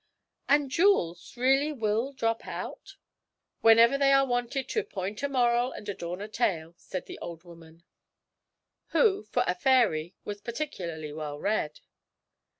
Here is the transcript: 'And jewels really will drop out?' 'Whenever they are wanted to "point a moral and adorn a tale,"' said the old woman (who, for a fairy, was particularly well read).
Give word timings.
'And 0.49 0.71
jewels 0.71 1.37
really 1.37 1.71
will 1.71 2.11
drop 2.11 2.47
out?' 2.47 2.95
'Whenever 3.59 3.99
they 3.99 4.11
are 4.11 4.25
wanted 4.25 4.67
to 4.69 4.83
"point 4.83 5.21
a 5.21 5.29
moral 5.29 5.71
and 5.71 5.87
adorn 5.87 6.21
a 6.21 6.27
tale,"' 6.27 6.73
said 6.79 7.05
the 7.05 7.19
old 7.19 7.43
woman 7.43 7.83
(who, 8.93 9.25
for 9.25 9.43
a 9.45 9.53
fairy, 9.53 10.15
was 10.25 10.41
particularly 10.41 11.13
well 11.13 11.37
read). 11.39 11.81